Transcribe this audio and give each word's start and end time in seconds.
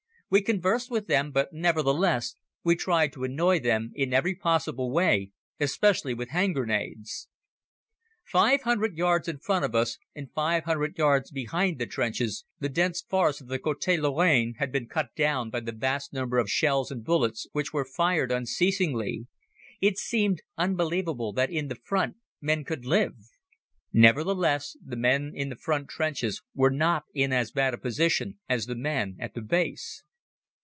We 0.33 0.41
conversed 0.41 0.89
with 0.89 1.07
them, 1.07 1.31
but 1.31 1.51
nevertheless, 1.51 2.35
we 2.63 2.77
tried 2.77 3.11
to 3.11 3.25
annoy 3.25 3.59
them 3.59 3.91
in 3.95 4.13
every 4.13 4.33
possible 4.33 4.89
way, 4.89 5.31
especially 5.59 6.13
with 6.13 6.29
hand 6.29 6.53
grenades. 6.55 7.27
Five 8.23 8.61
hundreds 8.61 8.95
yards 8.97 9.27
in 9.27 9.39
front 9.39 9.65
of 9.65 9.75
us 9.75 9.97
and 10.15 10.31
five 10.31 10.63
hundred 10.63 10.97
yards 10.97 11.31
behind 11.31 11.79
the 11.79 11.85
trenches 11.85 12.45
the 12.61 12.69
dense 12.69 13.01
forest 13.01 13.41
of 13.41 13.47
the 13.49 13.59
Côte 13.59 13.99
Lorraine 14.01 14.53
had 14.57 14.71
been 14.71 14.87
cut 14.87 15.13
down 15.17 15.49
by 15.49 15.59
the 15.59 15.73
vast 15.73 16.13
number 16.13 16.37
of 16.37 16.49
shells 16.49 16.91
and 16.91 17.03
bullets 17.03 17.45
which 17.51 17.73
were 17.73 17.83
fired 17.83 18.31
unceasingly. 18.31 19.27
It 19.81 19.97
seemed 19.97 20.43
unbelievable 20.57 21.33
that 21.33 21.49
in 21.51 21.67
front 21.83 22.15
men 22.39 22.63
could 22.63 22.85
live. 22.85 23.15
Nevertheless, 23.91 24.77
the 24.81 24.95
men 24.95 25.33
in 25.35 25.49
the 25.49 25.57
front 25.57 25.89
trenches 25.89 26.41
were 26.55 26.71
not 26.71 27.03
in 27.13 27.33
as 27.33 27.51
bad 27.51 27.73
a 27.73 27.77
position 27.77 28.39
as 28.47 28.65
the 28.67 28.75
men 28.75 29.17
at 29.19 29.33
the 29.33 29.41
Base. 29.41 30.05